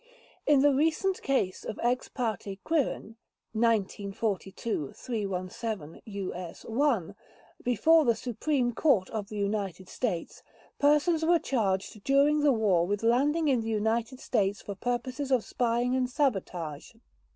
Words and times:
In 0.47 0.61
the 0.63 0.73
recent 0.73 1.21
case 1.21 1.63
of 1.63 1.77
Ex 1.83 2.09
Parte 2.09 2.57
Quirin 2.65 3.17
(1942 3.53 4.93
317 4.93 6.01
U.S. 6.05 6.65
1), 6.65 7.13
before 7.63 8.03
the 8.03 8.15
Supreme 8.15 8.73
Court 8.73 9.11
of 9.11 9.29
the 9.29 9.37
United 9.37 9.87
States, 9.87 10.41
persons 10.79 11.23
were 11.23 11.37
charged 11.37 12.03
during 12.03 12.39
the 12.39 12.51
war 12.51 12.87
with 12.87 13.03
landing 13.03 13.47
in 13.47 13.61
the 13.61 13.67
United 13.69 14.19
States 14.19 14.59
for 14.59 14.73
purposes 14.73 15.31
of 15.31 15.43
spying 15.43 15.95
and 15.95 16.09
sabotage. 16.09 16.93